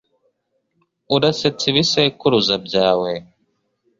Urasetsa 1.15 1.65
ibisekuruza 1.71 2.53
byawe 2.65 3.13